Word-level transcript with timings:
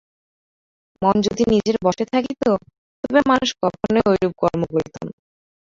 মন 1.01 1.15
যদি 1.21 1.43
নিজের 1.53 1.77
বশে 1.85 2.05
থাকিত, 2.13 2.41
তবে 3.03 3.19
মানুষ 3.29 3.49
কখনই 3.61 4.01
ঐরূপ 4.09 4.33
কর্ম 4.41 4.61
করিত 4.73 4.95
না। 5.05 5.11